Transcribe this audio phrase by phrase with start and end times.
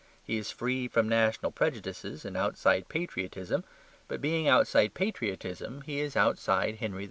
[0.23, 3.63] He is free from national prejudices and outside patriotism.
[4.07, 6.99] But being outside patriotism he is outside "Henry V."